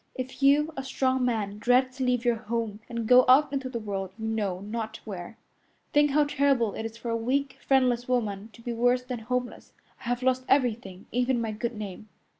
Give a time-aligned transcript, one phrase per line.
[0.15, 3.77] If you, a strong man, dread to leave your home and go out into the
[3.77, 5.37] world you know not where,
[5.93, 9.73] think how terrible it is for a weak, friendless woman to be worse than homeless.
[9.99, 12.09] I have lost everything, even my good name."